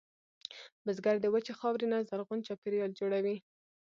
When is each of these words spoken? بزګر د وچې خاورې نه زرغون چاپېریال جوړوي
بزګر 0.85 1.15
د 1.21 1.25
وچې 1.33 1.53
خاورې 1.59 1.85
نه 1.91 1.97
زرغون 2.09 2.39
چاپېریال 2.47 2.91
جوړوي 2.99 3.35